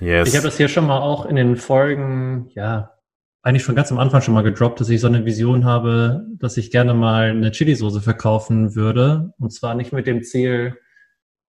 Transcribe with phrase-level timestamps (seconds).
[0.00, 0.28] Yes.
[0.28, 2.90] Ich habe das hier schon mal auch in den Folgen, ja,
[3.42, 6.56] eigentlich schon ganz am Anfang schon mal gedroppt, dass ich so eine Vision habe, dass
[6.56, 9.34] ich gerne mal eine Chili-Soße verkaufen würde.
[9.38, 10.78] Und zwar nicht mit dem Ziel,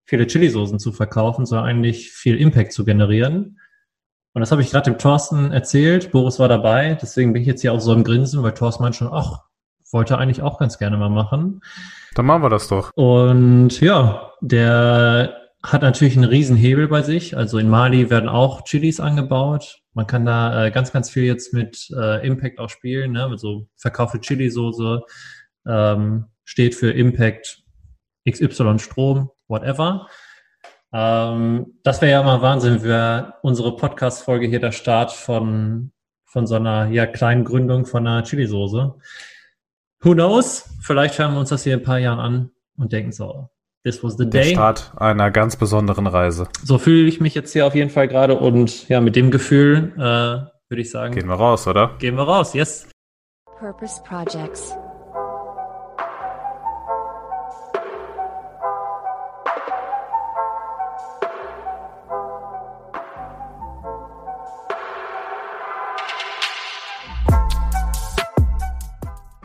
[0.06, 3.60] viele Chili-Soßen zu verkaufen, sondern eigentlich viel Impact zu generieren.
[4.34, 6.12] Und das habe ich gerade dem Thorsten erzählt.
[6.12, 6.98] Boris war dabei.
[7.00, 9.44] Deswegen bin ich jetzt hier auch so im Grinsen, weil Thorsten meint schon, ach,
[9.92, 11.62] wollte eigentlich auch ganz gerne mal machen.
[12.16, 12.92] Dann machen wir das doch.
[12.96, 17.38] Und ja, der hat natürlich einen riesen Hebel bei sich.
[17.38, 19.80] Also in Mali werden auch Chilis angebaut.
[19.94, 23.14] Man kann da äh, ganz, ganz viel jetzt mit äh, Impact auch spielen.
[23.14, 23.24] Ne?
[23.24, 25.02] Also verkaufte Chili-Soße
[25.66, 27.64] ähm, steht für Impact
[28.30, 30.08] XY Strom, whatever.
[30.92, 35.92] Ähm, das wäre ja mal Wahnsinn, wäre unsere Podcast-Folge hier der Start von,
[36.26, 38.96] von so einer ja, kleinen Gründung von einer Chili-Soße.
[40.02, 40.70] Who knows?
[40.82, 43.50] Vielleicht hören wir uns das hier in ein paar Jahren an und denken so,
[43.84, 44.44] this was the day.
[44.44, 46.48] Der Start einer ganz besonderen Reise.
[46.64, 49.94] So fühle ich mich jetzt hier auf jeden Fall gerade und ja, mit dem Gefühl
[49.96, 50.00] äh,
[50.70, 51.14] würde ich sagen.
[51.14, 51.96] Gehen wir raus, oder?
[52.00, 52.88] Gehen wir raus, yes.
[53.60, 54.74] Purpose Projects.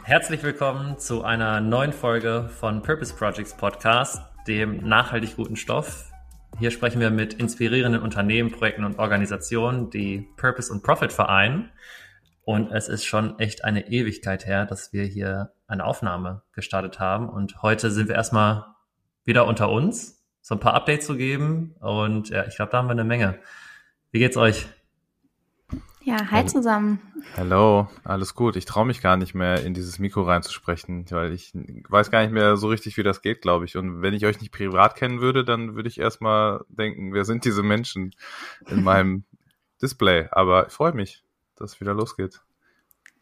[0.08, 6.10] Herzlich willkommen zu einer neuen Folge von Purpose Projects Podcast, dem nachhaltig guten Stoff.
[6.58, 11.68] Hier sprechen wir mit inspirierenden Unternehmen, Projekten und Organisationen, die Purpose und Profit vereinen.
[12.40, 17.28] Und es ist schon echt eine Ewigkeit her, dass wir hier eine Aufnahme gestartet haben.
[17.28, 18.64] Und heute sind wir erstmal
[19.26, 21.74] wieder unter uns, so ein paar Updates zu geben.
[21.80, 23.40] Und ja, ich glaube, da haben wir eine Menge.
[24.10, 24.68] Wie geht's euch?
[26.08, 27.00] Ja, hi zusammen.
[27.36, 28.56] Hallo, alles gut.
[28.56, 32.32] Ich traue mich gar nicht mehr in dieses Mikro reinzusprechen, weil ich weiß gar nicht
[32.32, 33.76] mehr so richtig, wie das geht, glaube ich.
[33.76, 37.44] Und wenn ich euch nicht privat kennen würde, dann würde ich erstmal denken, wer sind
[37.44, 38.12] diese Menschen
[38.70, 39.24] in meinem
[39.82, 40.28] Display?
[40.30, 41.24] Aber ich freue mich,
[41.56, 42.40] dass es wieder losgeht.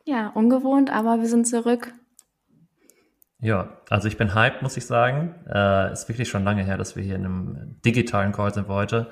[0.04, 1.92] Ja, ungewohnt, aber wir sind zurück.
[3.40, 5.34] Ja, also ich bin hyped, muss ich sagen.
[5.52, 9.10] Äh, ist wirklich schon lange her, dass wir hier in einem digitalen Call sind heute.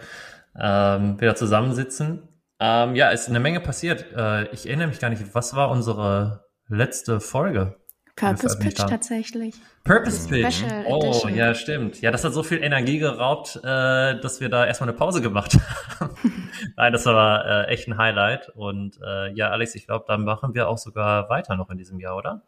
[0.57, 2.29] Ähm, wieder zusammensitzen
[2.61, 4.07] ähm, ja, ist eine Menge passiert.
[4.17, 7.77] Äh, ich erinnere mich gar nicht, was war unsere letzte Folge?
[8.17, 9.57] Purpose Pitch tatsächlich.
[9.83, 10.59] Purpose Pitch.
[10.59, 11.35] Special oh, Edition.
[11.35, 12.01] ja, stimmt.
[12.01, 15.59] Ja, das hat so viel Energie geraubt, äh, dass wir da erstmal eine Pause gemacht
[16.01, 16.51] haben.
[16.77, 18.51] Nein, das war äh, echt ein Highlight.
[18.51, 21.99] Und äh, ja, Alex, ich glaube, da machen wir auch sogar weiter noch in diesem
[21.99, 22.43] Jahr, oder?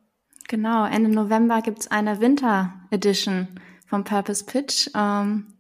[0.49, 3.49] Genau, Ende November gibt's eine Winter Edition
[3.89, 4.89] vom Purpose Pitch.
[4.95, 5.56] Ähm,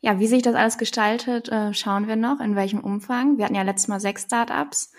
[0.00, 3.36] ja, wie sich das alles gestaltet, äh, schauen wir noch, in welchem Umfang.
[3.36, 4.92] Wir hatten ja letztes Mal sechs Startups.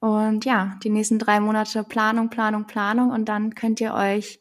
[0.00, 3.10] Und ja, die nächsten drei Monate Planung, Planung, Planung.
[3.10, 4.40] Und dann könnt ihr euch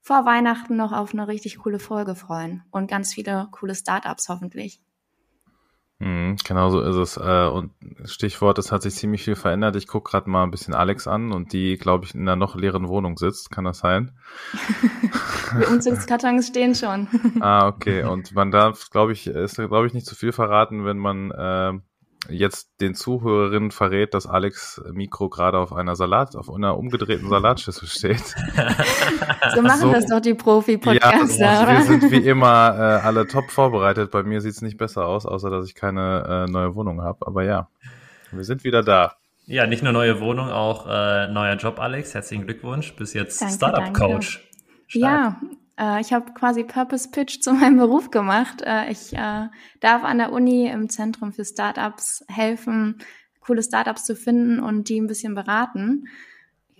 [0.00, 2.62] vor Weihnachten noch auf eine richtig coole Folge freuen.
[2.70, 4.80] Und ganz viele coole Startups hoffentlich.
[6.04, 7.16] Mhm, genau so ist es.
[7.16, 7.70] Äh, und
[8.04, 9.74] Stichwort, es hat sich ziemlich viel verändert.
[9.74, 12.56] Ich gucke gerade mal ein bisschen Alex an und die, glaube ich, in einer noch
[12.56, 13.50] leeren Wohnung sitzt.
[13.50, 14.12] Kann das sein?
[15.58, 17.08] die Umzugskartons stehen schon.
[17.40, 18.04] ah, okay.
[18.04, 21.72] Und man darf, glaube ich, ist, glaube ich, nicht zu viel verraten, wenn man äh,
[22.28, 27.88] jetzt den Zuhörerinnen verrät, dass Alex Mikro gerade auf einer Salat, auf einer umgedrehten Salatschüssel
[27.88, 28.18] steht.
[29.54, 31.44] so machen so, das doch die Profi-Podcaster.
[31.44, 34.10] Ja, wir sind wie immer äh, alle top vorbereitet.
[34.10, 37.26] Bei mir sieht es nicht besser aus, außer dass ich keine äh, neue Wohnung habe.
[37.26, 37.68] Aber ja,
[38.32, 39.16] wir sind wieder da.
[39.46, 42.14] Ja, nicht nur neue Wohnung, auch äh, neuer Job, Alex.
[42.14, 42.94] Herzlichen Glückwunsch.
[42.96, 44.42] Bis jetzt Startup-Coach.
[44.88, 45.40] Ja,
[45.78, 48.62] äh, ich habe quasi Purpose Pitch zu meinem Beruf gemacht.
[48.62, 49.48] Äh, ich äh,
[49.80, 52.98] darf an der Uni im Zentrum für Startups helfen,
[53.40, 56.08] coole Startups zu finden und die ein bisschen beraten.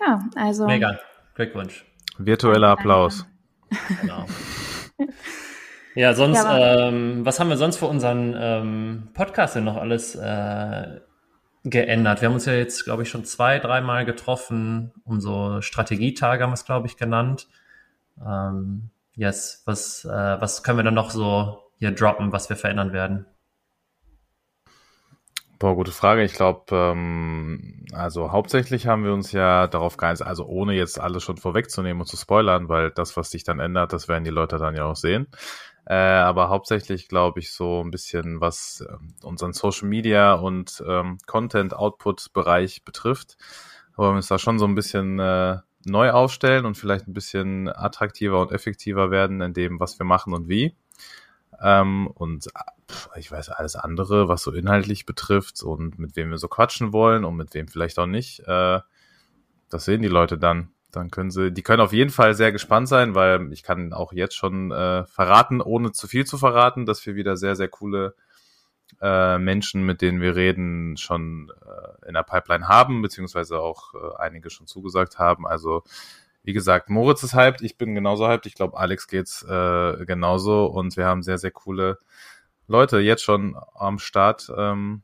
[0.01, 0.67] Ja, also.
[0.67, 0.99] Mega.
[1.35, 1.85] Glückwunsch.
[2.19, 3.27] Virtueller Applaus.
[4.01, 4.27] Genau.
[5.95, 10.17] Ja, sonst, ja, ähm, was haben wir sonst für unseren ähm, Podcast denn noch alles
[10.17, 11.01] äh,
[11.63, 12.21] geändert?
[12.21, 16.51] Wir haben uns ja jetzt, glaube ich, schon zwei, dreimal getroffen, um so Strategietage haben
[16.51, 17.47] wir es, glaube ich, genannt.
[18.25, 22.93] Ähm, yes, was, äh, was können wir dann noch so hier droppen, was wir verändern
[22.93, 23.27] werden?
[25.59, 26.23] Boah, gute Frage.
[26.25, 31.23] Ich glaube, ähm, also hauptsächlich haben wir uns ja darauf geeinigt, also ohne jetzt alles
[31.23, 34.59] schon vorwegzunehmen und zu spoilern, weil das, was sich dann ändert, das werden die Leute
[34.59, 35.29] dann ja auch sehen.
[35.87, 41.19] Äh, aber hauptsächlich glaube ich so ein bisschen, was äh, unseren Social Media und ähm,
[41.27, 43.37] Content Output Bereich betrifft,
[43.97, 47.69] wollen wir uns da schon so ein bisschen äh, neu aufstellen und vielleicht ein bisschen
[47.69, 50.75] attraktiver und effektiver werden in dem, was wir machen und wie.
[51.63, 52.49] Ähm, und
[53.17, 57.25] ich weiß alles andere, was so inhaltlich betrifft und mit wem wir so quatschen wollen
[57.25, 58.41] und mit wem vielleicht auch nicht.
[58.41, 58.81] Äh,
[59.71, 60.71] das sehen die Leute dann.
[60.91, 64.13] Dann können sie, die können auf jeden Fall sehr gespannt sein, weil ich kann auch
[64.13, 68.15] jetzt schon äh, verraten, ohne zu viel zu verraten, dass wir wieder sehr, sehr coole
[69.01, 74.17] äh, Menschen, mit denen wir reden, schon äh, in der Pipeline haben, beziehungsweise auch äh,
[74.19, 75.47] einige schon zugesagt haben.
[75.47, 75.83] Also
[76.43, 80.67] wie gesagt, Moritz ist hyped, ich bin genauso hyped, ich glaube, Alex geht's äh, genauso
[80.67, 81.99] und wir haben sehr, sehr coole
[82.67, 85.03] Leute jetzt schon am Start, ähm,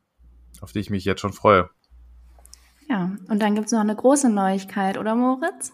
[0.61, 1.71] auf die ich mich jetzt schon freue.
[2.89, 5.73] Ja, und dann gibt's noch eine große Neuigkeit, oder Moritz?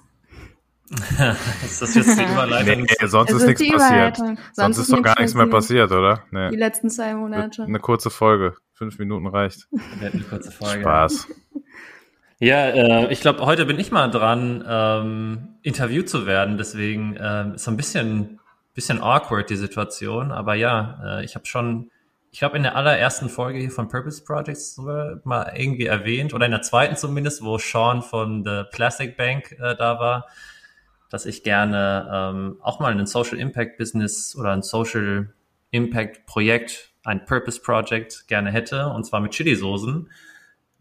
[1.64, 2.82] ist das jetzt die Überleitung?
[2.82, 4.16] Nee, sonst ist, ist nichts passiert.
[4.16, 6.22] Sonst, sonst ist doch gar nichts mehr passiert, oder?
[6.30, 6.50] Nee.
[6.50, 7.64] Die letzten zwei Monate.
[7.64, 8.54] Eine kurze Folge.
[8.72, 9.66] Fünf Minuten reicht.
[10.00, 10.82] Eine kurze Folge.
[10.82, 11.28] Spaß.
[12.38, 16.56] Ja, äh, ich glaube, heute bin ich mal dran, ähm, interviewt zu werden.
[16.56, 18.38] Deswegen äh, ist so ein bisschen,
[18.74, 20.30] bisschen awkward die Situation.
[20.30, 21.90] Aber ja, äh, ich habe schon,
[22.30, 24.76] ich glaube, in der allerersten Folge hier von Purpose Projects
[25.24, 29.74] mal irgendwie erwähnt, oder in der zweiten zumindest, wo Sean von The Plastic Bank äh,
[29.74, 30.26] da war
[31.10, 35.32] dass ich gerne ähm, auch mal ein Social Impact Business oder ein Social
[35.70, 40.10] Impact Projekt, ein Purpose Project gerne hätte, und zwar mit Chili-Soßen.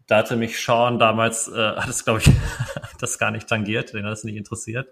[0.06, 2.30] Da hatte mich Sean damals, äh, hat es glaube ich,
[3.00, 4.88] das gar nicht tangiert, den hat es nicht interessiert.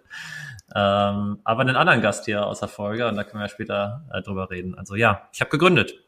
[0.75, 4.22] Ähm, aber einen anderen Gast hier aus der Folge, und da können wir später äh,
[4.22, 4.76] drüber reden.
[4.76, 6.03] Also ja, ich habe gegründet.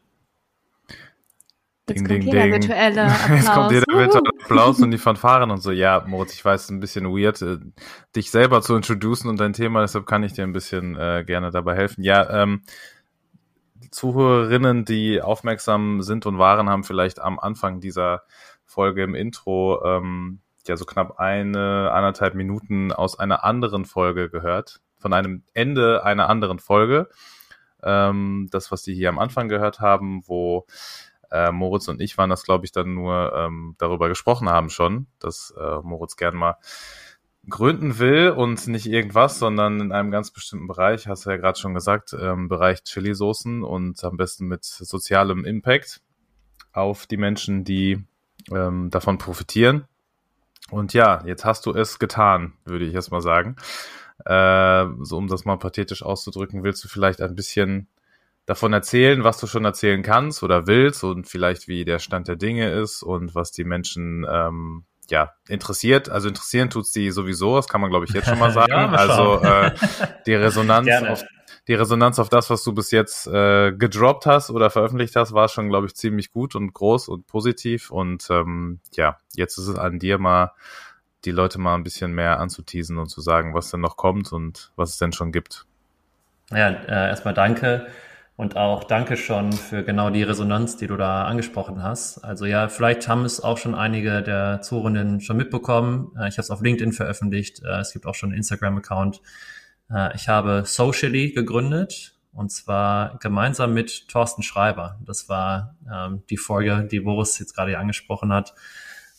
[1.89, 2.51] Jetzt ding, kommt ding, ding.
[2.51, 3.29] virtuelle Applaus.
[3.29, 5.71] Jetzt kommt jeder virtuelle Applaus und die Fanfaren und so.
[5.71, 7.59] Ja, Moritz, ich weiß, es ist ein bisschen weird, äh,
[8.15, 11.49] dich selber zu introducen und dein Thema, deshalb kann ich dir ein bisschen äh, gerne
[11.49, 12.03] dabei helfen.
[12.03, 12.63] Ja, ähm,
[13.91, 18.23] Zuhörerinnen, die aufmerksam sind und waren, haben vielleicht am Anfang dieser
[18.65, 24.81] Folge im Intro ähm, ja so knapp eine, anderthalb Minuten aus einer anderen Folge gehört,
[24.97, 27.07] von einem Ende einer anderen Folge.
[27.81, 30.65] Ähm, das, was die hier am Anfang gehört haben, wo
[31.31, 35.07] äh, Moritz und ich waren das, glaube ich, dann nur ähm, darüber gesprochen haben schon,
[35.19, 36.55] dass äh, Moritz gern mal
[37.49, 41.57] gründen will und nicht irgendwas, sondern in einem ganz bestimmten Bereich, hast du ja gerade
[41.57, 46.01] schon gesagt, ähm, Bereich Chili-Soßen und am besten mit sozialem Impact
[46.73, 48.03] auf die Menschen, die
[48.51, 49.85] ähm, davon profitieren.
[50.69, 53.55] Und ja, jetzt hast du es getan, würde ich erst mal sagen.
[54.25, 57.87] Äh, so um das mal pathetisch auszudrücken, willst du vielleicht ein bisschen
[58.47, 62.37] davon erzählen, was du schon erzählen kannst oder willst und vielleicht wie der Stand der
[62.37, 66.09] Dinge ist und was die Menschen ähm, ja interessiert.
[66.09, 68.71] Also interessieren tut's die sowieso, das kann man glaube ich jetzt schon mal sagen.
[68.71, 69.71] ja, mal also äh,
[70.25, 71.23] die Resonanz auf
[71.67, 75.49] die Resonanz auf das, was du bis jetzt äh, gedroppt hast oder veröffentlicht hast, war
[75.49, 77.91] schon, glaube ich, ziemlich gut und groß und positiv.
[77.91, 80.53] Und ähm, ja, jetzt ist es an dir mal,
[81.25, 84.71] die Leute mal ein bisschen mehr anzuteasen und zu sagen, was denn noch kommt und
[84.77, 85.65] was es denn schon gibt.
[86.51, 87.87] Ja, äh, erstmal danke.
[88.37, 92.19] Und auch danke schon für genau die Resonanz, die du da angesprochen hast.
[92.19, 96.11] Also ja, vielleicht haben es auch schon einige der Zuhörenden schon mitbekommen.
[96.15, 97.63] Äh, ich habe es auf LinkedIn veröffentlicht.
[97.63, 99.23] Äh, es gibt auch schon einen Instagram-Account.
[99.91, 104.99] Äh, ich habe Socially gegründet und zwar gemeinsam mit Thorsten Schreiber.
[105.03, 108.53] Das war ähm, die Folge, die Boris jetzt gerade angesprochen hat.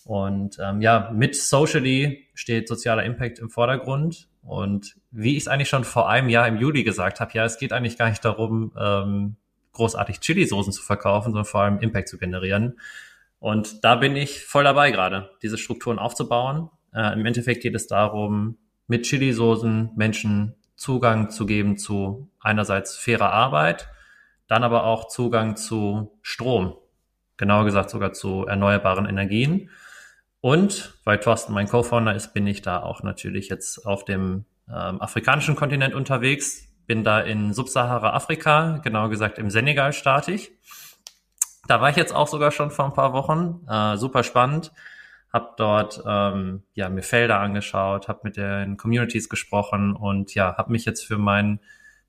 [0.09, 4.27] Und ähm, ja, mit Socially steht sozialer Impact im Vordergrund.
[4.41, 7.59] Und wie ich es eigentlich schon vor einem Jahr im Juli gesagt habe, ja, es
[7.59, 9.37] geht eigentlich gar nicht darum, ähm,
[9.75, 12.81] großartig Chili-Soßen zu verkaufen, sondern vor allem Impact zu generieren.
[13.39, 16.71] Und da bin ich voll dabei gerade, diese Strukturen aufzubauen.
[16.95, 18.57] Äh, Im Endeffekt geht es darum,
[18.87, 23.91] mit Chili-Soßen Menschen Zugang zu geben zu einerseits fairer Arbeit,
[24.47, 26.79] dann aber auch Zugang zu Strom,
[27.37, 29.69] genauer gesagt sogar zu erneuerbaren Energien
[30.41, 35.01] und weil Thorsten mein Co-Founder ist, bin ich da auch natürlich jetzt auf dem ähm,
[35.01, 36.69] afrikanischen Kontinent unterwegs.
[36.87, 40.53] Bin da in Subsahara-Afrika, genauer gesagt im Senegal starte ich.
[41.67, 43.67] Da war ich jetzt auch sogar schon vor ein paar Wochen.
[43.69, 44.73] Äh, super spannend.
[45.33, 50.73] Hab dort ähm, ja mir Felder angeschaut, habe mit den Communities gesprochen und ja, habe
[50.73, 51.61] mich jetzt für mein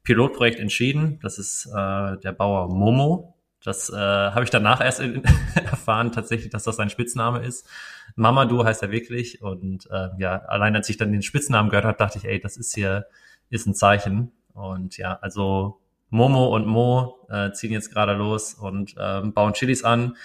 [0.04, 1.20] Pilotprojekt entschieden.
[1.22, 3.39] Das ist äh, der Bauer Momo.
[3.64, 5.24] Das äh, habe ich danach erst in,
[5.56, 7.68] erfahren, tatsächlich, dass das sein Spitzname ist.
[8.16, 9.42] Mamadou heißt er wirklich.
[9.42, 12.58] Und äh, ja, allein als ich dann den Spitznamen gehört habe, dachte ich, ey, das
[12.58, 13.08] ist hier,
[13.50, 14.32] ist ein Zeichen.
[14.54, 19.84] Und ja, also Momo und Mo äh, ziehen jetzt gerade los und ähm, bauen Chilis
[19.84, 20.16] an.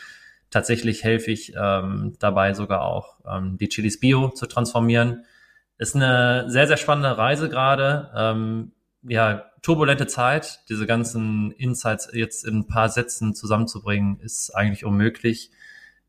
[0.50, 5.24] Tatsächlich helfe ich ähm, dabei sogar auch, ähm, die Chilis Bio zu transformieren.
[5.78, 8.10] Ist eine sehr, sehr spannende Reise gerade.
[8.14, 8.72] Ähm,
[9.02, 10.61] ja, turbulente Zeit.
[10.68, 15.50] Diese ganzen Insights jetzt in ein paar Sätzen zusammenzubringen, ist eigentlich unmöglich.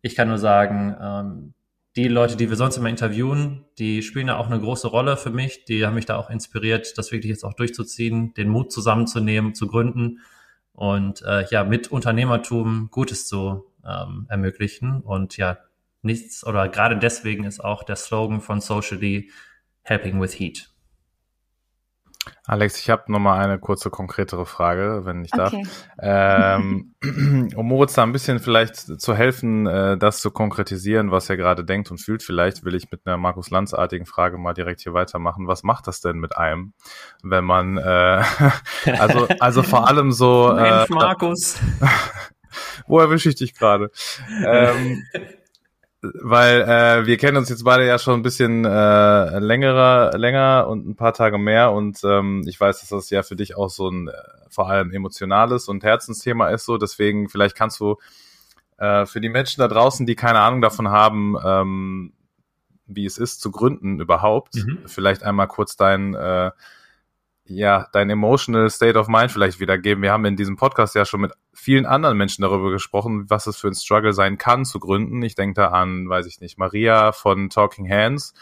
[0.01, 1.53] Ich kann nur sagen, ähm,
[1.95, 5.29] die Leute, die wir sonst immer interviewen, die spielen da auch eine große Rolle für
[5.29, 5.63] mich.
[5.63, 9.67] Die haben mich da auch inspiriert, das wirklich jetzt auch durchzuziehen, den Mut zusammenzunehmen, zu
[9.67, 10.19] gründen
[10.73, 14.99] und äh, ja, mit Unternehmertum Gutes zu ähm, ermöglichen.
[14.99, 15.57] Und ja,
[16.01, 19.31] nichts oder gerade deswegen ist auch der Slogan von Socially
[19.83, 20.74] Helping with Heat.
[22.47, 25.63] Alex, ich habe noch mal eine kurze, konkretere Frage, wenn ich okay.
[25.63, 26.59] darf.
[26.59, 26.93] Ähm,
[27.55, 31.65] um Moritz da ein bisschen vielleicht zu helfen, äh, das zu konkretisieren, was er gerade
[31.65, 35.47] denkt und fühlt, vielleicht will ich mit einer Markus Lanz-artigen Frage mal direkt hier weitermachen.
[35.47, 36.73] Was macht das denn mit einem,
[37.23, 38.23] wenn man, äh,
[38.99, 40.53] also, also vor allem so...
[40.55, 41.59] Mensch, äh, Markus.
[42.87, 43.89] Wo erwische ich dich gerade?
[44.45, 45.03] ähm,
[46.21, 50.87] weil äh, wir kennen uns jetzt beide ja schon ein bisschen äh, längerer, länger und
[50.87, 53.89] ein paar Tage mehr und ähm, ich weiß, dass das ja für dich auch so
[53.89, 54.11] ein äh,
[54.49, 56.77] vor allem emotionales und Herzensthema ist so.
[56.77, 57.97] Deswegen vielleicht kannst du
[58.77, 62.13] äh, für die Menschen da draußen, die keine Ahnung davon haben, ähm,
[62.87, 64.79] wie es ist zu gründen überhaupt, mhm.
[64.85, 66.51] vielleicht einmal kurz dein äh,
[67.47, 70.01] ja, dein emotional state of mind vielleicht wiedergeben.
[70.01, 73.57] Wir haben in diesem Podcast ja schon mit vielen anderen Menschen darüber gesprochen, was es
[73.57, 75.21] für ein Struggle sein kann zu gründen.
[75.21, 78.33] Ich denke da an, weiß ich nicht, Maria von Talking Hands,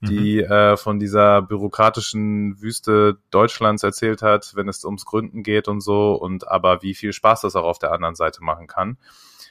[0.00, 0.52] die mhm.
[0.52, 6.14] äh, von dieser bürokratischen Wüste Deutschlands erzählt hat, wenn es ums Gründen geht und so,
[6.14, 8.98] und aber wie viel Spaß das auch auf der anderen Seite machen kann.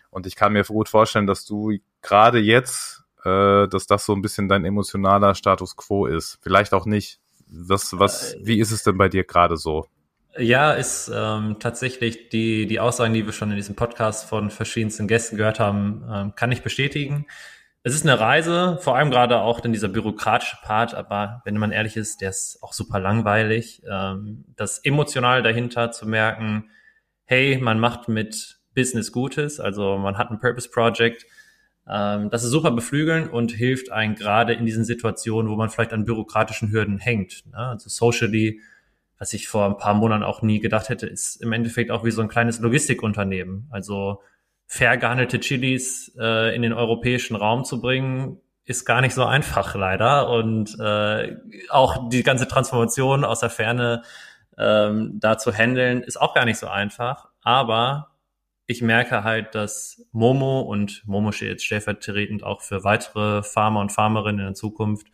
[0.10, 4.22] Und ich kann mir gut vorstellen, dass du gerade jetzt, äh, dass das so ein
[4.22, 6.40] bisschen dein emotionaler Status quo ist.
[6.42, 7.22] Vielleicht auch nicht.
[7.50, 9.88] Was, was, wie ist es denn bei dir gerade so?
[10.38, 15.08] Ja, ist ähm, tatsächlich die, die Aussagen, die wir schon in diesem Podcast von verschiedensten
[15.08, 17.26] Gästen gehört haben, ähm, kann ich bestätigen.
[17.82, 21.72] Es ist eine Reise, vor allem gerade auch in dieser bürokratische Part, aber wenn man
[21.72, 23.82] ehrlich ist, der ist auch super langweilig.
[23.90, 26.70] Ähm, das emotional dahinter zu merken,
[27.24, 31.26] hey, man macht mit Business Gutes, also man hat ein Purpose Project,
[31.88, 36.04] das ist super beflügeln und hilft einem gerade in diesen Situationen, wo man vielleicht an
[36.04, 37.46] bürokratischen Hürden hängt.
[37.48, 37.58] Ne?
[37.58, 38.60] Also socially,
[39.18, 42.12] was ich vor ein paar Monaten auch nie gedacht hätte, ist im Endeffekt auch wie
[42.12, 43.68] so ein kleines Logistikunternehmen.
[43.72, 44.22] Also
[44.66, 49.74] fair gehandelte Chilis äh, in den europäischen Raum zu bringen, ist gar nicht so einfach
[49.74, 50.30] leider.
[50.30, 51.38] Und äh,
[51.70, 54.04] auch die ganze Transformation aus der Ferne
[54.58, 57.30] ähm, da zu handeln, ist auch gar nicht so einfach.
[57.42, 58.10] Aber
[58.68, 63.94] ich merke halt, dass Momo und Momo steht jetzt stellvertretend auch für weitere Farmer und
[63.94, 65.08] Farmerinnen in der Zukunft.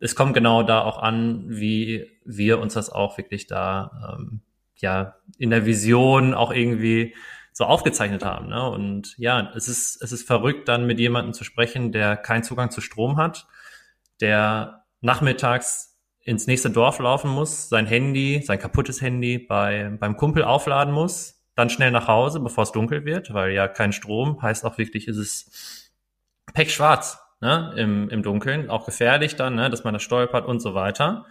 [0.00, 4.40] Es kommt genau da auch an, wie wir uns das auch wirklich da ähm,
[4.74, 7.14] ja in der Vision auch irgendwie
[7.52, 8.48] so aufgezeichnet haben.
[8.48, 8.68] Ne?
[8.68, 12.72] Und ja, es ist es ist verrückt, dann mit jemandem zu sprechen, der keinen Zugang
[12.72, 13.46] zu Strom hat,
[14.20, 20.42] der nachmittags ins nächste Dorf laufen muss, sein Handy, sein kaputtes Handy bei beim Kumpel
[20.42, 24.64] aufladen muss, dann schnell nach Hause, bevor es dunkel wird, weil ja kein Strom heißt
[24.64, 25.92] auch wirklich, ist es
[26.54, 30.74] pechschwarz ne, im, im Dunkeln, auch gefährlich dann, ne, dass man da stolpert und so
[30.74, 31.26] weiter.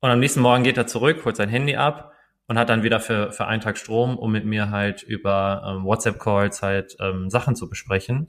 [0.00, 2.12] Und am nächsten Morgen geht er zurück, holt sein Handy ab
[2.48, 5.84] und hat dann wieder für, für einen Tag Strom, um mit mir halt über ähm,
[5.84, 8.26] WhatsApp-Calls halt ähm, Sachen zu besprechen.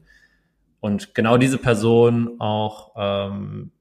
[0.79, 3.71] Und genau diese Person auch ähm,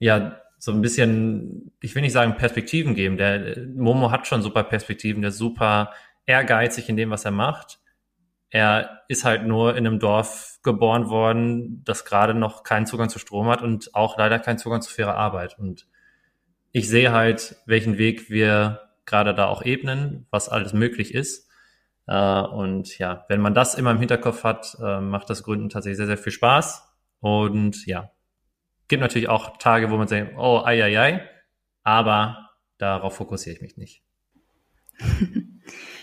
[0.00, 3.16] ja so ein bisschen, ich will nicht sagen Perspektiven geben.
[3.16, 5.92] Der Momo hat schon super Perspektiven, der super
[6.26, 7.80] ehrgeizig in dem, was er macht.
[8.50, 13.18] Er ist halt nur in einem Dorf geboren worden, das gerade noch keinen Zugang zu
[13.18, 15.58] Strom hat und auch leider keinen Zugang zu fairer Arbeit.
[15.58, 15.86] Und
[16.72, 21.48] ich sehe halt, welchen Weg wir gerade da auch ebnen, was alles möglich ist.
[22.06, 25.98] Äh, und ja, wenn man das immer im Hinterkopf hat, äh, macht das Gründen tatsächlich
[25.98, 26.86] sehr, sehr viel Spaß.
[27.20, 28.10] Und ja,
[28.88, 31.28] gibt natürlich auch Tage, wo man sagt, oh, ei, ei, ei,
[31.82, 34.02] aber darauf fokussiere ich mich nicht.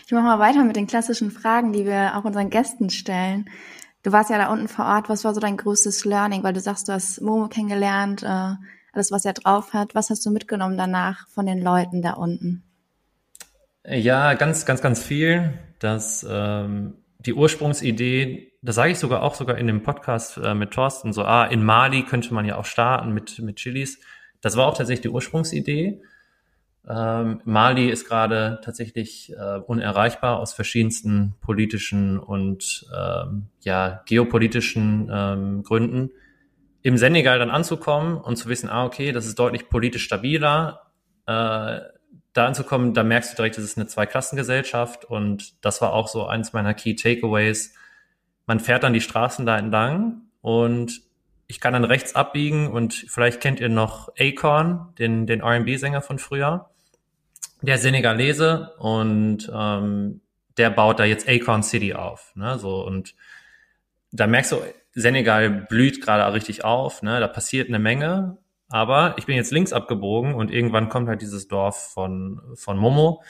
[0.08, 3.50] Ich mache mal weiter mit den klassischen Fragen, die wir auch unseren Gästen stellen.
[4.04, 5.10] Du warst ja da unten vor Ort.
[5.10, 6.44] Was war so dein größtes Learning?
[6.44, 8.54] Weil du sagst, du hast Momo kennengelernt, äh,
[8.94, 9.96] alles, was er drauf hat.
[9.96, 12.64] Was hast du mitgenommen danach von den Leuten da unten?
[13.86, 15.60] Ja, ganz, ganz, ganz viel.
[15.80, 20.72] Das, ähm, die Ursprungsidee, das sage ich sogar auch sogar in dem Podcast äh, mit
[20.72, 24.00] Thorsten, so, ah, in Mali könnte man ja auch starten mit, mit Chilis.
[24.40, 26.02] Das war auch tatsächlich die Ursprungsidee.
[26.90, 35.64] Ähm, Mali ist gerade tatsächlich äh, unerreichbar aus verschiedensten politischen und ähm, ja, geopolitischen ähm,
[35.64, 36.12] Gründen.
[36.84, 40.84] Im Senegal dann anzukommen und zu wissen, ah, okay, das ist deutlich politisch stabiler.
[41.26, 41.80] Äh,
[42.34, 46.26] da anzukommen, da merkst du direkt, das ist eine Zweiklassengesellschaft und das war auch so
[46.26, 47.74] eins meiner Key Takeaways.
[48.46, 51.02] Man fährt dann die Straßen da entlang und
[51.48, 56.20] ich kann dann rechts abbiegen und vielleicht kennt ihr noch Acorn, den, den R&B-Sänger von
[56.20, 56.70] früher
[57.62, 60.22] der Senegalese und ähm,
[60.58, 62.32] der baut da jetzt Acorn City auf.
[62.36, 62.58] Ne?
[62.60, 63.16] So, und
[64.12, 64.58] da merkst du,
[64.94, 67.20] Senegal blüht gerade richtig auf, ne?
[67.20, 68.38] da passiert eine Menge,
[68.70, 73.22] aber ich bin jetzt links abgebogen und irgendwann kommt halt dieses Dorf von, von Momo,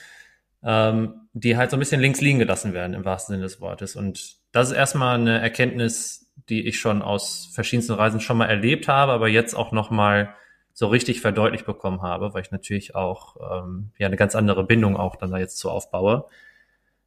[0.63, 3.96] ähm, die halt so ein bisschen links liegen gelassen werden, im wahrsten Sinne des Wortes.
[3.96, 8.88] Und das ist erstmal eine Erkenntnis, die ich schon aus verschiedensten Reisen schon mal erlebt
[8.88, 10.34] habe, aber jetzt auch nochmal
[10.77, 14.96] so richtig verdeutlicht bekommen habe, weil ich natürlich auch ähm, ja eine ganz andere Bindung
[14.96, 16.25] auch dann da jetzt zu aufbaue.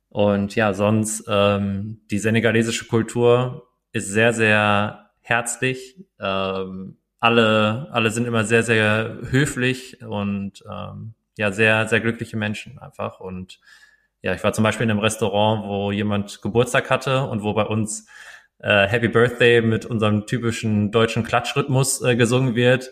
[0.08, 6.04] Und ja, sonst ähm, die senegalesische Kultur ist sehr, sehr herzlich.
[6.18, 12.76] Ähm, alle, alle sind immer sehr, sehr höflich und ähm, ja, sehr, sehr glückliche Menschen
[12.80, 13.20] einfach.
[13.20, 13.60] Und
[14.20, 17.66] ja, ich war zum Beispiel in einem Restaurant, wo jemand Geburtstag hatte und wo bei
[17.66, 18.08] uns
[18.58, 22.90] äh, Happy Birthday mit unserem typischen deutschen Klatschrhythmus äh, gesungen wird,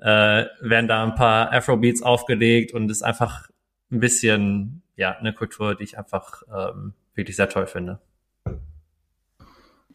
[0.00, 3.48] äh, werden da ein paar Afrobeats aufgelegt und ist einfach
[3.90, 8.00] ein bisschen, ja, eine Kultur, die ich einfach ähm, wirklich sehr toll finde.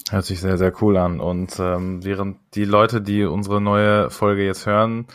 [0.10, 1.20] Hört sich sehr, sehr cool an.
[1.20, 5.08] Und ähm, während die Leute, die unsere neue Folge jetzt hören,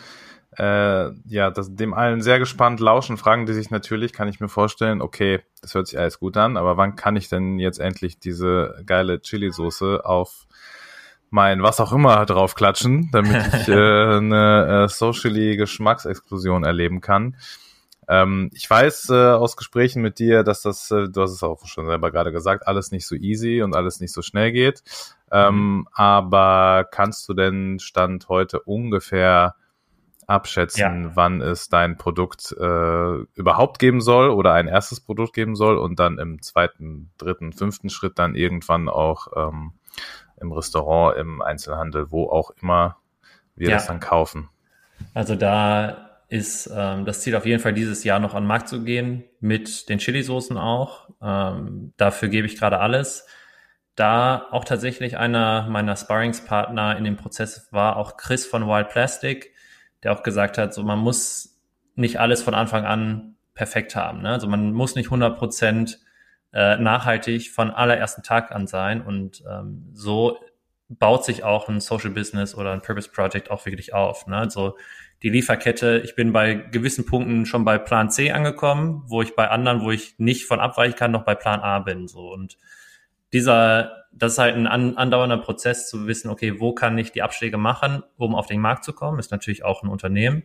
[0.57, 4.49] äh, ja, das, dem allen sehr gespannt lauschen, fragen die sich natürlich, kann ich mir
[4.49, 8.19] vorstellen, okay, das hört sich alles gut an, aber wann kann ich denn jetzt endlich
[8.19, 10.47] diese geile Chili-Soße auf
[11.31, 17.35] mein was auch immer draufklatschen, damit ich äh, eine äh, socially Geschmacksexplosion erleben kann.
[18.07, 21.65] Ähm, ich weiß äh, aus Gesprächen mit dir, dass das, äh, du hast es auch
[21.65, 24.83] schon selber gerade gesagt, alles nicht so easy und alles nicht so schnell geht.
[25.31, 25.87] Ähm, mhm.
[25.93, 29.55] Aber kannst du denn Stand heute ungefähr
[30.27, 31.11] abschätzen, ja.
[31.15, 35.99] wann es dein Produkt äh, überhaupt geben soll oder ein erstes Produkt geben soll und
[35.99, 39.73] dann im zweiten, dritten, fünften Schritt dann irgendwann auch ähm,
[40.41, 42.97] im Restaurant, im Einzelhandel, wo auch immer
[43.55, 43.75] wir ja.
[43.75, 44.49] das dann kaufen.
[45.13, 48.69] Also da ist ähm, das Ziel auf jeden Fall dieses Jahr noch an den Markt
[48.69, 51.09] zu gehen, mit den Chili-Soßen auch.
[51.21, 53.27] Ähm, dafür gebe ich gerade alles.
[53.95, 59.53] Da auch tatsächlich einer meiner Sparringspartner in dem Prozess war auch Chris von Wild Plastic,
[60.03, 61.59] der auch gesagt hat, so man muss
[61.95, 64.21] nicht alles von Anfang an perfekt haben.
[64.21, 64.29] Ne?
[64.29, 65.99] Also man muss nicht 100 Prozent
[66.53, 70.37] äh, nachhaltig von allerersten Tag an sein und ähm, so
[70.89, 74.27] baut sich auch ein Social Business oder ein Purpose Project auch wirklich auf.
[74.27, 74.37] Ne?
[74.37, 74.77] Also
[75.23, 79.49] die Lieferkette, ich bin bei gewissen Punkten schon bei Plan C angekommen, wo ich bei
[79.49, 82.07] anderen, wo ich nicht von abweichen kann, noch bei Plan A bin.
[82.07, 82.57] So und
[83.31, 87.21] dieser, das ist halt ein an, andauernder Prozess zu wissen, okay, wo kann ich die
[87.21, 90.43] Abschläge machen, um auf den Markt zu kommen, ist natürlich auch ein Unternehmen.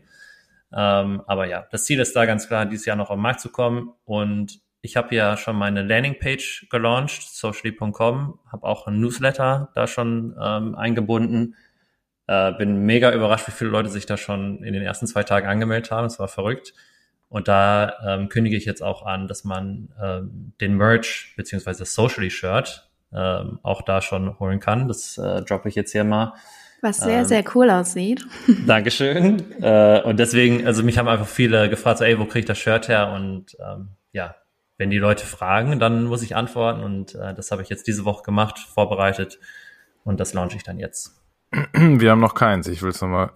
[0.72, 3.40] Ähm, aber ja, das Ziel ist da ganz klar, dieses Jahr noch auf den Markt
[3.40, 3.92] zu kommen.
[4.04, 10.34] Und ich habe ja schon meine Landingpage gelauncht, socially.com, habe auch ein Newsletter da schon
[10.40, 11.56] ähm, eingebunden
[12.26, 15.46] äh, bin mega überrascht, wie viele Leute sich da schon in den ersten zwei Tagen
[15.46, 16.06] angemeldet haben.
[16.06, 16.74] Es war verrückt.
[17.28, 21.94] Und da ähm, kündige ich jetzt auch an, dass man ähm, den Merch beziehungsweise das
[21.94, 24.88] Socially Shirt ähm, auch da schon holen kann.
[24.88, 26.34] Das äh, droppe ich jetzt hier mal.
[26.82, 28.24] Was sehr, ähm, sehr cool aussieht.
[28.66, 29.42] Dankeschön.
[29.60, 32.58] Äh, und deswegen, also mich haben einfach viele gefragt, so, ey, wo kriege ich das
[32.58, 33.12] Shirt her?
[33.12, 34.36] Und ähm, ja,
[34.78, 36.82] wenn die Leute fragen, dann muss ich antworten.
[36.82, 39.38] Und äh, das habe ich jetzt diese Woche gemacht, vorbereitet.
[40.04, 41.22] Und das launche ich dann jetzt.
[41.72, 42.66] Wir haben noch keins.
[42.68, 43.30] Ich will es nochmal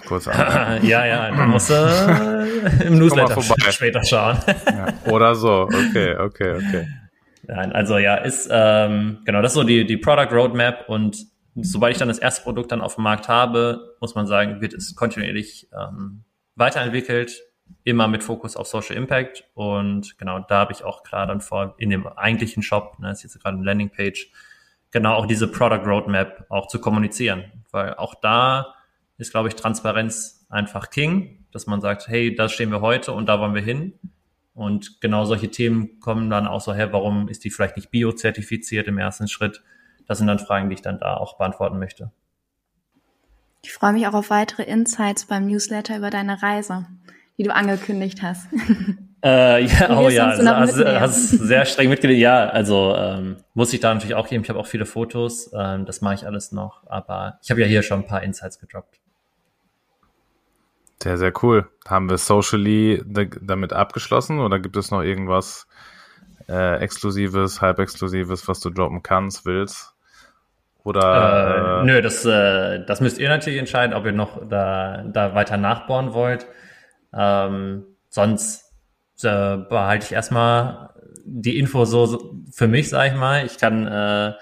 [0.06, 0.84] kurz an.
[0.86, 3.40] ja, ja, du musst äh, im Newsletter
[3.72, 4.38] später schauen.
[4.66, 5.62] ja, oder so.
[5.62, 6.88] Okay, okay, okay.
[7.46, 11.16] Nein, also ja, ist ähm, genau das ist so die die Product Roadmap und
[11.54, 14.74] sobald ich dann das erste Produkt dann auf dem Markt habe, muss man sagen, wird
[14.74, 16.24] es kontinuierlich ähm,
[16.56, 17.40] weiterentwickelt,
[17.84, 21.74] immer mit Fokus auf Social Impact und genau da habe ich auch klar dann vor
[21.78, 24.30] in dem eigentlichen Shop, ne, ist jetzt gerade eine Landingpage,
[24.90, 27.44] genau auch diese Product Roadmap auch zu kommunizieren.
[27.70, 28.74] Weil auch da
[29.16, 33.26] ist, glaube ich, Transparenz einfach King, dass man sagt, hey, da stehen wir heute und
[33.26, 33.98] da wollen wir hin.
[34.54, 38.88] Und genau solche Themen kommen dann auch so her, warum ist die vielleicht nicht biozertifiziert
[38.88, 39.62] im ersten Schritt?
[40.06, 42.10] Das sind dann Fragen, die ich dann da auch beantworten möchte.
[43.62, 46.86] Ich freue mich auch auf weitere Insights beim Newsletter über deine Reise,
[47.38, 48.48] die du angekündigt hast.
[49.20, 52.20] Äh, ja, oh ja, also, hast, hast sehr streng mitgelegt.
[52.20, 54.44] Ja, also ähm, muss ich da natürlich auch geben.
[54.44, 57.66] Ich habe auch viele Fotos, ähm, das mache ich alles noch, aber ich habe ja
[57.66, 59.00] hier schon ein paar Insights gedroppt.
[61.02, 61.68] Sehr, sehr cool.
[61.88, 65.66] Haben wir socially damit abgeschlossen oder gibt es noch irgendwas
[66.48, 69.94] äh, Exklusives, halbexklusives, was du droppen kannst, willst?
[70.84, 71.82] Oder?
[71.82, 75.56] Äh, nö, das, äh, das müsst ihr natürlich entscheiden, ob ihr noch da, da weiter
[75.56, 76.46] nachbauen wollt.
[77.12, 78.72] Ähm, sonst
[79.22, 80.90] äh, behalte ich erstmal
[81.24, 83.44] die Info so für mich, sag ich mal.
[83.44, 84.34] Ich kann äh,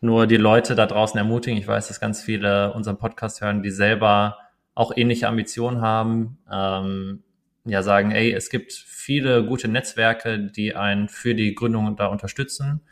[0.00, 1.58] nur die Leute da draußen ermutigen.
[1.58, 4.38] Ich weiß, dass ganz viele unseren Podcast hören, die selber
[4.74, 6.38] auch ähnliche Ambitionen haben.
[6.50, 7.22] Ähm,
[7.64, 12.82] ja, sagen, ey, es gibt viele gute Netzwerke, die einen für die Gründung da unterstützen.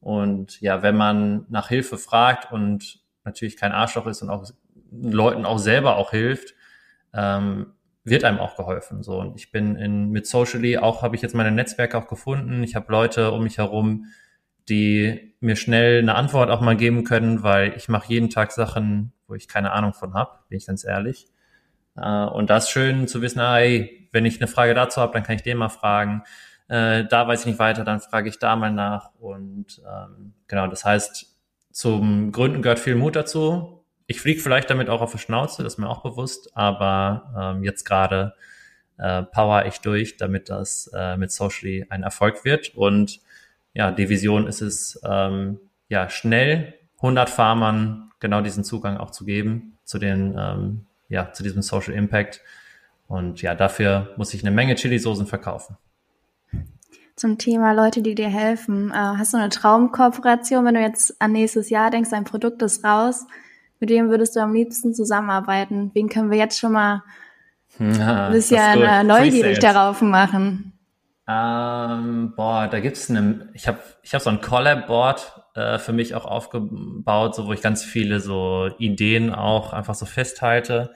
[0.00, 4.44] Und ja, wenn man nach Hilfe fragt und natürlich kein Arschloch ist und auch
[4.90, 6.54] Leuten auch selber auch hilft,
[7.14, 7.72] ähm,
[8.04, 9.02] wird einem auch geholfen.
[9.02, 12.62] So und ich bin in mit Socially auch habe ich jetzt meine Netzwerke auch gefunden.
[12.62, 14.06] Ich habe Leute um mich herum,
[14.68, 19.12] die mir schnell eine Antwort auch mal geben können, weil ich mache jeden Tag Sachen,
[19.26, 21.26] wo ich keine Ahnung von habe, bin ich ganz ehrlich.
[21.96, 25.12] Äh, und das ist schön zu wissen, ah, hey, wenn ich eine Frage dazu habe,
[25.12, 26.22] dann kann ich den mal fragen.
[26.68, 29.10] Äh, da weiß ich nicht weiter, dann frage ich da mal nach.
[29.18, 31.36] Und ähm, genau, das heißt,
[31.72, 33.79] zum Gründen gehört viel Mut dazu.
[34.10, 37.62] Ich fliege vielleicht damit auch auf die Schnauze, das ist mir auch bewusst, aber ähm,
[37.62, 38.34] jetzt gerade
[38.98, 42.74] äh, power ich durch, damit das äh, mit Socially ein Erfolg wird.
[42.74, 43.20] Und
[43.72, 49.24] ja, die Vision ist es, ähm, ja, schnell 100 Farmern genau diesen Zugang auch zu
[49.24, 52.40] geben zu den, ähm, ja, zu diesem Social Impact.
[53.06, 55.76] Und ja, dafür muss ich eine Menge Chili-Soßen verkaufen.
[57.14, 58.90] Zum Thema Leute, die dir helfen.
[58.90, 62.84] Äh, hast du eine Traumkooperation, wenn du jetzt an nächstes Jahr denkst, dein Produkt ist
[62.84, 63.24] raus?
[63.80, 65.90] Mit wem würdest du am liebsten zusammenarbeiten?
[65.94, 67.02] Wen können wir jetzt schon mal
[67.78, 70.74] ja, ein bisschen äh, neugierig darauf machen?
[71.26, 76.14] Ähm, boah, da gibt's eine, ich habe ich hab so ein Collab-Board äh, für mich
[76.14, 80.92] auch aufgebaut, so wo ich ganz viele so Ideen auch einfach so festhalte.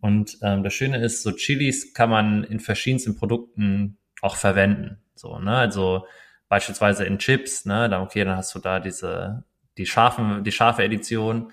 [0.00, 4.98] Und ähm, das Schöne ist, so Chilis kann man in verschiedensten Produkten auch verwenden.
[5.14, 5.56] So, ne?
[5.56, 6.06] Also
[6.48, 9.44] beispielsweise in Chips, ne, dann okay, dann hast du da diese,
[9.78, 11.52] die scharfen, die scharfe Edition.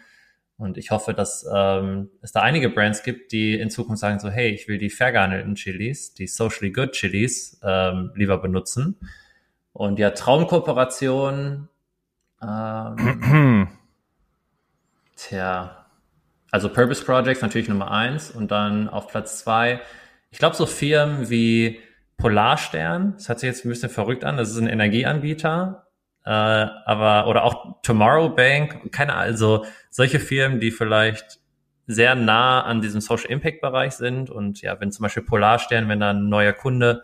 [0.59, 4.29] Und ich hoffe, dass ähm, es da einige Brands gibt, die in Zukunft sagen so,
[4.29, 8.99] hey, ich will die fair gehandelten Chilis, die socially good Chilis ähm, lieber benutzen.
[9.71, 11.69] Und ja, Traumkooperation,
[12.41, 13.69] ähm,
[15.15, 15.85] tja,
[16.51, 19.79] also Purpose Projects natürlich Nummer eins und dann auf Platz zwei,
[20.29, 21.79] ich glaube so Firmen wie
[22.17, 25.87] Polarstern, das hört sich jetzt ein bisschen verrückt an, das ist ein Energieanbieter,
[26.25, 31.39] äh, aber oder auch Tomorrow Bank, keine also solche Firmen, die vielleicht
[31.87, 35.99] sehr nah an diesem Social Impact Bereich sind und ja, wenn zum Beispiel Polarstern, wenn
[35.99, 37.03] da ein neuer Kunde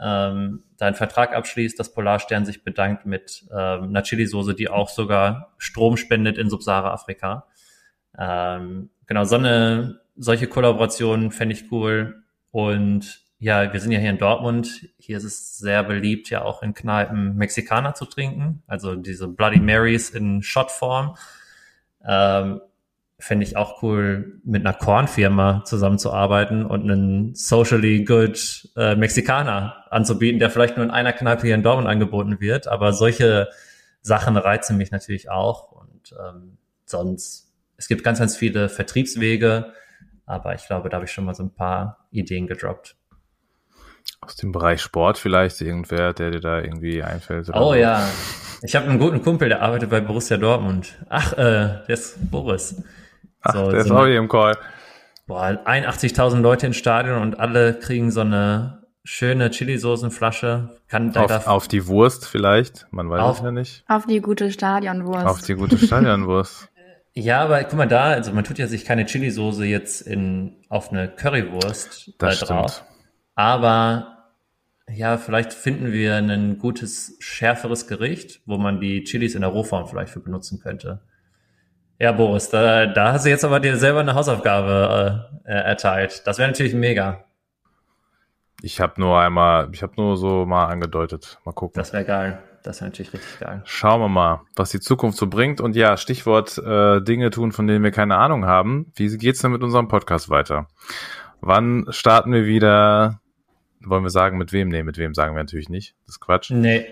[0.00, 4.88] ähm, da einen Vertrag abschließt, dass Polarstern sich bedankt mit ähm, einer Chili-Soße, die auch
[4.88, 7.46] sogar Strom spendet in Subsahara-Afrika.
[8.18, 12.22] Ähm, genau, so eine, solche Kollaborationen fände ich cool.
[12.50, 14.88] Und ja, wir sind ja hier in Dortmund.
[14.98, 18.62] Hier ist es sehr beliebt, ja auch in Kneipen Mexikaner zu trinken.
[18.66, 21.16] Also diese Bloody Marys in Shotform.
[22.06, 22.60] Ähm,
[23.18, 30.38] Fände ich auch cool, mit einer Kornfirma zusammenzuarbeiten und einen socially good äh, Mexikaner anzubieten,
[30.38, 32.68] der vielleicht nur in einer Kneipe hier in Dortmund angeboten wird.
[32.68, 33.48] Aber solche
[34.02, 35.72] Sachen reizen mich natürlich auch.
[35.72, 39.72] Und ähm, sonst, es gibt ganz, ganz viele Vertriebswege,
[40.26, 42.96] aber ich glaube, da habe ich schon mal so ein paar Ideen gedroppt.
[44.20, 47.48] Aus dem Bereich Sport vielleicht irgendwer, der dir da irgendwie einfällt?
[47.52, 47.74] oh so.
[47.74, 48.08] ja,
[48.62, 50.98] ich habe einen guten Kumpel, der arbeitet bei Borussia Dortmund.
[51.08, 52.82] Ach, äh, der ist Boris.
[53.42, 54.56] Ach, so, der ist so auch hier im Call.
[55.26, 60.70] Boah, 81.000 Leute ins Stadion und alle kriegen so eine schöne Chili-Soßenflasche.
[60.88, 63.84] Kann, auf, auf die Wurst vielleicht, man weiß auf, es ja nicht.
[63.88, 65.26] Auf die gute Stadionwurst.
[65.26, 66.68] Auf die gute Stadionwurst.
[67.18, 70.92] Ja, aber guck mal da, also man tut ja sich keine Chili-Soße jetzt in, auf
[70.92, 72.72] eine Currywurst das da drauf.
[72.72, 72.95] Stimmt.
[73.36, 74.16] Aber
[74.88, 79.86] ja, vielleicht finden wir ein gutes, schärferes Gericht, wo man die Chilis in der Rohform
[79.86, 81.02] vielleicht für benutzen könnte.
[81.98, 86.26] Ja, Boris, da, da hast du jetzt aber dir selber eine Hausaufgabe äh, erteilt.
[86.26, 87.24] Das wäre natürlich mega.
[88.62, 91.38] Ich habe nur einmal, ich habe nur so mal angedeutet.
[91.44, 91.78] Mal gucken.
[91.78, 92.42] Das wäre geil.
[92.62, 93.62] Das wäre natürlich richtig geil.
[93.64, 95.60] Schauen wir mal, was die Zukunft so bringt.
[95.60, 98.92] Und ja, Stichwort äh, Dinge tun, von denen wir keine Ahnung haben.
[98.94, 100.68] Wie geht's denn mit unserem Podcast weiter?
[101.40, 103.20] Wann starten wir wieder?
[103.88, 104.68] Wollen wir sagen, mit wem?
[104.68, 105.94] Nee, mit wem sagen wir natürlich nicht.
[106.06, 106.50] Das ist Quatsch.
[106.50, 106.86] Nee.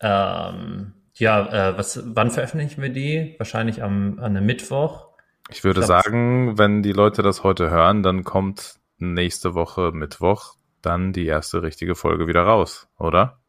[0.00, 3.34] Ähm, ja, äh, was, wann veröffentlichen wir die?
[3.38, 5.08] Wahrscheinlich am, an einem Mittwoch.
[5.50, 9.92] Ich würde ich glaub, sagen, wenn die Leute das heute hören, dann kommt nächste Woche
[9.92, 13.40] Mittwoch dann die erste richtige Folge wieder raus, oder?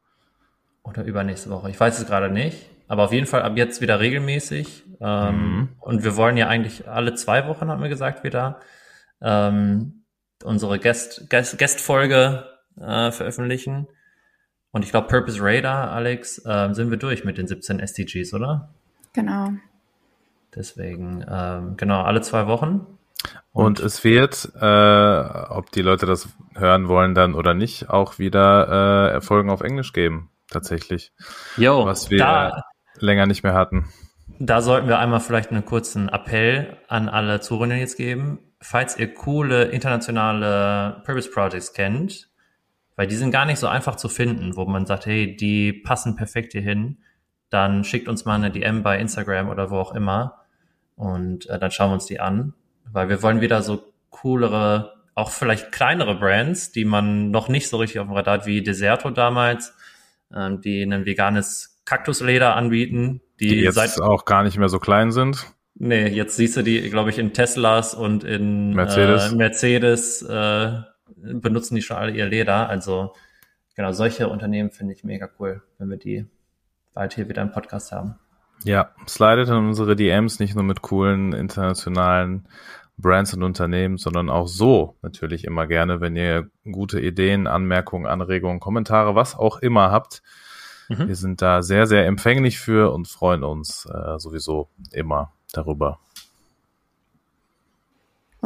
[0.83, 1.69] Oder übernächste Woche.
[1.69, 2.69] Ich weiß es gerade nicht.
[2.87, 4.83] Aber auf jeden Fall ab jetzt wieder regelmäßig.
[5.01, 5.69] Ähm, mhm.
[5.79, 8.59] Und wir wollen ja eigentlich alle zwei Wochen, haben wir gesagt, wieder
[9.21, 10.05] ähm,
[10.43, 12.45] unsere Guest, Guest, Guest-Folge
[12.79, 13.87] äh, veröffentlichen.
[14.71, 18.69] Und ich glaube, Purpose Radar, Alex, äh, sind wir durch mit den 17 SDGs, oder?
[19.13, 19.51] Genau.
[20.53, 22.85] Deswegen, ähm, genau, alle zwei Wochen.
[23.51, 28.19] Und, Und es wird, äh, ob die Leute das hören wollen dann oder nicht, auch
[28.19, 31.13] wieder äh, Erfolgen auf Englisch geben, tatsächlich.
[31.55, 32.61] Jo, was wir da,
[32.99, 33.85] länger nicht mehr hatten.
[34.39, 38.39] Da sollten wir einmal vielleicht einen kurzen Appell an alle Zuhörer jetzt geben.
[38.59, 42.29] Falls ihr coole internationale Purpose Projects kennt,
[42.95, 46.15] weil die sind gar nicht so einfach zu finden, wo man sagt, hey, die passen
[46.15, 46.97] perfekt hier hin,
[47.49, 50.45] dann schickt uns mal eine DM bei Instagram oder wo auch immer
[50.95, 52.53] und äh, dann schauen wir uns die an,
[52.91, 57.77] weil wir wollen wieder so coolere, auch vielleicht kleinere Brands, die man noch nicht so
[57.77, 59.73] richtig auf dem Radar hat, wie Deserto damals,
[60.33, 65.11] ähm, die ein veganes Kaktusleder anbieten, die, die jetzt auch gar nicht mehr so klein
[65.11, 65.45] sind.
[65.77, 70.81] Nee, jetzt siehst du die, glaube ich, in Teslas und in Mercedes, äh, Mercedes äh,
[71.33, 72.69] benutzen die schon alle ihr Leder.
[72.69, 73.13] Also
[73.75, 76.25] genau, solche Unternehmen finde ich mega cool, wenn wir die
[76.93, 78.15] bald hier wieder im Podcast haben.
[78.63, 82.47] Ja, slidet in unsere DMs nicht nur mit coolen internationalen
[82.97, 88.59] Brands und Unternehmen, sondern auch so natürlich immer gerne, wenn ihr gute Ideen, Anmerkungen, Anregungen,
[88.59, 90.21] Kommentare, was auch immer habt.
[90.87, 91.07] Mhm.
[91.07, 95.99] Wir sind da sehr, sehr empfänglich für und freuen uns äh, sowieso immer darüber.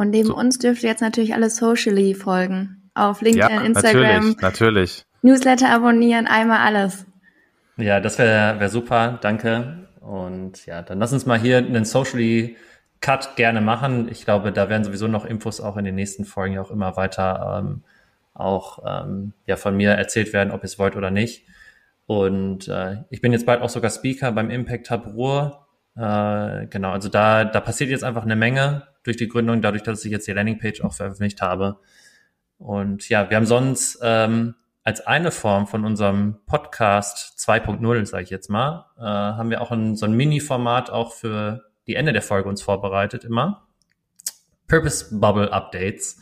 [0.00, 0.34] Und neben so.
[0.34, 2.88] uns dürft ihr jetzt natürlich alle socially folgen.
[2.94, 4.02] Auf LinkedIn, ja, Instagram.
[4.02, 5.04] Natürlich, natürlich.
[5.20, 7.04] Newsletter abonnieren, einmal alles.
[7.76, 9.18] Ja, das wäre wär super.
[9.20, 9.88] Danke.
[10.00, 12.56] Und ja, dann lass uns mal hier einen socially
[13.02, 14.08] Cut gerne machen.
[14.10, 17.58] Ich glaube, da werden sowieso noch Infos auch in den nächsten Folgen auch immer weiter
[17.62, 17.82] ähm,
[18.32, 21.44] auch ähm, ja von mir erzählt werden, ob ihr es wollt oder nicht.
[22.06, 25.66] Und äh, ich bin jetzt bald auch sogar Speaker beim Impact Hub Ruhr.
[25.94, 30.04] Äh, genau, also da, da passiert jetzt einfach eine Menge durch die Gründung, dadurch, dass
[30.04, 31.78] ich jetzt die Landingpage auch veröffentlicht habe.
[32.58, 38.30] Und ja, wir haben sonst ähm, als eine Form von unserem Podcast 2.0, sage ich
[38.30, 42.22] jetzt mal, äh, haben wir auch ein, so ein Mini-Format auch für die Ende der
[42.22, 43.66] Folge uns vorbereitet immer.
[44.68, 46.18] Purpose Bubble Updates.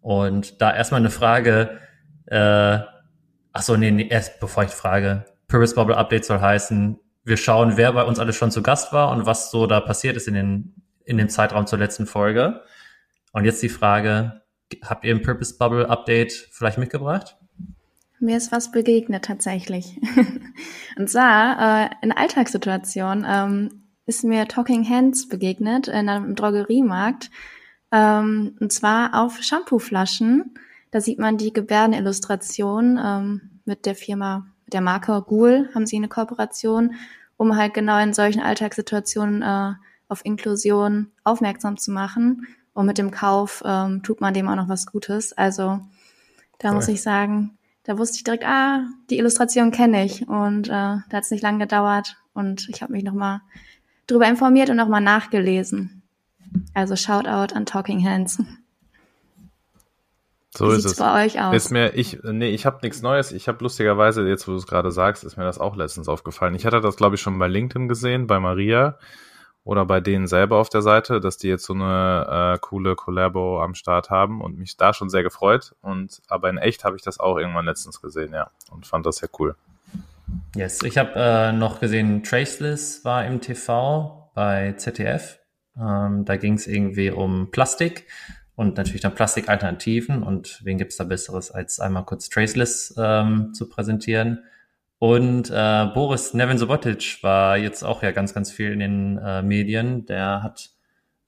[0.00, 1.78] Und da erstmal eine Frage,
[2.26, 2.78] äh,
[3.52, 7.76] ach so, nee, nee, erst bevor ich frage, Purpose Bubble Updates soll heißen, wir schauen,
[7.76, 10.34] wer bei uns alles schon zu Gast war und was so da passiert ist in,
[10.34, 10.74] den,
[11.04, 12.62] in dem Zeitraum zur letzten Folge.
[13.32, 14.42] Und jetzt die Frage,
[14.82, 17.36] habt ihr ein Purpose Bubble Update vielleicht mitgebracht?
[18.20, 20.00] Mir ist was begegnet tatsächlich.
[20.96, 27.30] und zwar äh, in Alltagssituationen ähm, ist mir Talking Hands begegnet in einem Drogeriemarkt.
[27.92, 30.54] Ähm, und zwar auf Shampooflaschen.
[30.90, 36.08] Da sieht man die Gebärdenillustration ähm, mit der Firma der Marke Ghoul haben sie eine
[36.08, 36.94] Kooperation,
[37.36, 39.74] um halt genau in solchen Alltagssituationen äh,
[40.14, 42.46] auf Inklusion aufmerksam zu machen.
[42.72, 45.32] Und mit dem Kauf ähm, tut man dem auch noch was Gutes.
[45.32, 45.80] Also
[46.58, 46.76] da Voll.
[46.76, 50.28] muss ich sagen, da wusste ich direkt, ah, die Illustration kenne ich.
[50.28, 52.16] Und äh, da hat es nicht lange gedauert.
[52.32, 53.40] Und ich habe mich nochmal
[54.06, 56.02] drüber informiert und nochmal nachgelesen.
[56.74, 58.38] Also Shoutout an Talking Hands.
[60.56, 60.96] So Wie ist es.
[60.96, 61.56] bei euch aus?
[61.56, 63.32] Ist mir, ich, nee, ich habe nichts Neues.
[63.32, 66.54] Ich habe lustigerweise, jetzt wo du es gerade sagst, ist mir das auch letztens aufgefallen.
[66.54, 68.96] Ich hatte das, glaube ich, schon bei LinkedIn gesehen, bei Maria
[69.64, 73.62] oder bei denen selber auf der Seite, dass die jetzt so eine äh, coole Collabo
[73.62, 75.74] am Start haben und mich da schon sehr gefreut.
[75.80, 79.16] Und aber in echt habe ich das auch irgendwann letztens gesehen, ja, und fand das
[79.16, 79.56] sehr cool.
[80.54, 85.38] Yes, ich habe äh, noch gesehen, Traceless war im TV bei ZDF.
[85.76, 88.06] Ähm, da ging es irgendwie um Plastik
[88.56, 93.68] und natürlich dann Plastikalternativen und wen gibt's da Besseres, als einmal kurz Traceless ähm, zu
[93.68, 94.44] präsentieren.
[94.98, 99.42] Und äh, Boris Nevin Sobotic war jetzt auch ja ganz, ganz viel in den äh,
[99.42, 100.06] Medien.
[100.06, 100.70] Der hat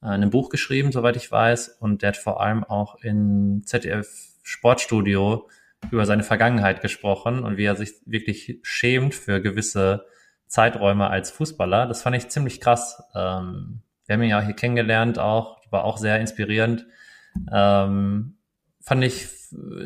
[0.02, 4.08] äh, ein Buch geschrieben, soweit ich weiß, und der hat vor allem auch in ZDF
[4.42, 5.48] Sportstudio
[5.90, 10.06] über seine Vergangenheit gesprochen und wie er sich wirklich schämt für gewisse
[10.46, 11.86] Zeiträume als Fußballer.
[11.86, 13.02] Das fand ich ziemlich krass.
[13.14, 16.86] Ähm, wir haben ihn ja hier kennengelernt auch, war auch sehr inspirierend.
[17.52, 18.36] Ähm,
[18.80, 19.28] fand ich,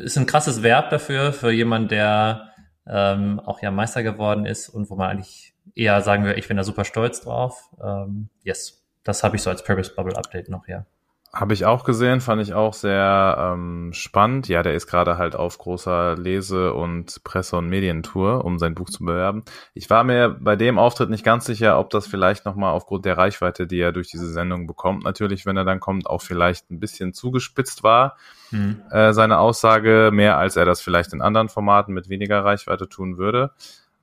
[0.03, 2.50] ist ein krasses Verb dafür, für jemand, der
[2.87, 6.57] ähm, auch ja Meister geworden ist und wo man eigentlich eher sagen würde, ich bin
[6.57, 7.69] da super stolz drauf.
[7.83, 10.85] Ähm, yes, das habe ich so als Purpose Bubble Update noch, ja.
[11.33, 14.49] Habe ich auch gesehen, fand ich auch sehr ähm, spannend.
[14.49, 18.89] Ja, der ist gerade halt auf großer Lese- und Presse- und Medientour, um sein Buch
[18.89, 19.45] zu bewerben.
[19.73, 23.17] Ich war mir bei dem Auftritt nicht ganz sicher, ob das vielleicht nochmal aufgrund der
[23.17, 26.81] Reichweite, die er durch diese Sendung bekommt, natürlich, wenn er dann kommt, auch vielleicht ein
[26.81, 28.17] bisschen zugespitzt war.
[28.51, 28.81] Mhm.
[28.91, 33.17] Äh, seine Aussage, mehr als er das vielleicht in anderen Formaten mit weniger Reichweite tun
[33.17, 33.51] würde.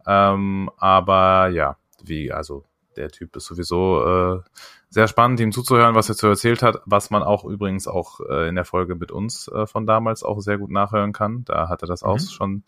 [0.07, 2.65] Ähm, aber ja, wie, also
[2.99, 4.41] der Typ ist sowieso äh,
[4.91, 8.49] sehr spannend, ihm zuzuhören, was er zu erzählt hat, was man auch übrigens auch äh,
[8.49, 11.45] in der Folge mit uns äh, von damals auch sehr gut nachhören kann.
[11.45, 12.09] Da hat er das mhm.
[12.09, 12.63] auch schon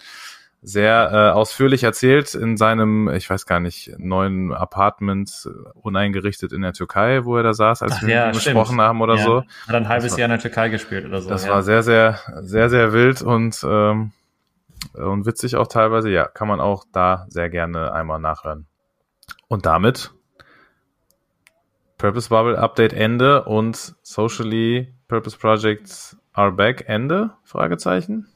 [0.62, 6.60] sehr äh, ausführlich erzählt in seinem, ich weiß gar nicht, neuen Apartment äh, uneingerichtet in
[6.60, 9.24] der Türkei, wo er da saß, als Ach, wir ja, gesprochen haben oder ja.
[9.24, 9.42] so.
[9.66, 11.30] Hat ein halbes war, Jahr in der Türkei gespielt oder so.
[11.30, 11.52] Das ja.
[11.52, 14.12] war sehr, sehr, sehr, sehr wild und ähm,
[14.94, 16.10] und witzig auch teilweise.
[16.10, 18.66] Ja, kann man auch da sehr gerne einmal nachhören.
[19.48, 20.12] Und damit
[22.00, 27.34] Purpose Bubble Update Ende und Socially Purpose Projects are back Ende?
[27.44, 28.26] Fragezeichen.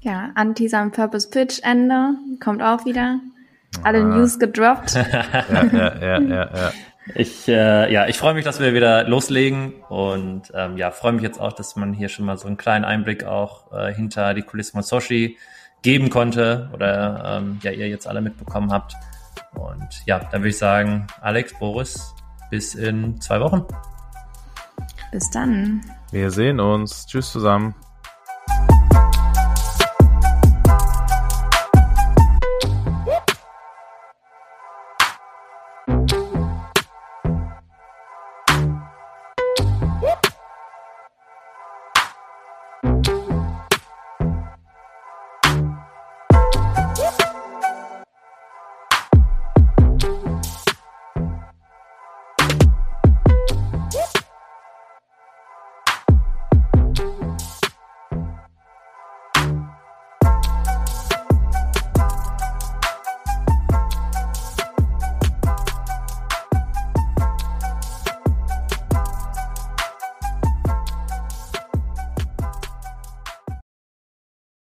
[0.00, 3.20] Ja, Anti-Sam Purpose Pitch Ende kommt auch wieder.
[3.84, 4.16] Alle ah.
[4.16, 4.94] News gedroppt.
[4.96, 6.72] ja, ja, ja, ja, ja.
[7.14, 11.22] Ich, äh, ja, ich freue mich, dass wir wieder loslegen und ähm, ja, freue mich
[11.22, 14.42] jetzt auch, dass man hier schon mal so einen kleinen Einblick auch äh, hinter die
[14.42, 15.38] Kulissen von Soshi
[15.82, 18.94] geben konnte oder ähm, ja, ihr jetzt alle mitbekommen habt.
[19.54, 22.12] Und ja, dann würde ich sagen, Alex, Boris,
[22.52, 23.64] bis in zwei Wochen.
[25.10, 25.80] Bis dann.
[26.10, 27.06] Wir sehen uns.
[27.06, 27.74] Tschüss zusammen.